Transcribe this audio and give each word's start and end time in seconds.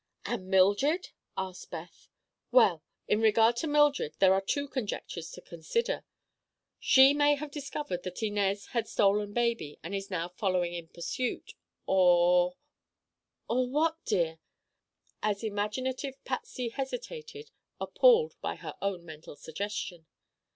"And 0.25 0.47
Mildred?" 0.49 1.09
asked 1.37 1.69
Beth. 1.69 2.07
"Well, 2.51 2.81
in 3.07 3.21
regard 3.21 3.55
to 3.57 3.67
Mildred, 3.67 4.15
there 4.17 4.33
are 4.33 4.41
two 4.41 4.67
conjectures 4.67 5.29
to 5.33 5.41
consider. 5.41 6.05
She 6.79 7.13
may 7.13 7.35
have 7.35 7.51
discovered 7.51 8.01
that 8.01 8.23
Inez 8.23 8.65
had 8.69 8.87
stolen 8.87 9.31
baby 9.31 9.77
and 9.83 9.93
is 9.93 10.09
now 10.09 10.27
following 10.27 10.73
in 10.73 10.87
pursuit. 10.87 11.53
Or—" 11.85 12.55
"Or 13.47 13.69
what, 13.69 14.03
dear?" 14.05 14.39
as 15.21 15.43
imaginative 15.43 16.15
Patsy 16.25 16.69
hesitated, 16.69 17.51
appalled 17.79 18.37
by 18.41 18.55
her 18.55 18.73
own 18.81 19.05
mental 19.05 19.35
suggestion. 19.35 20.07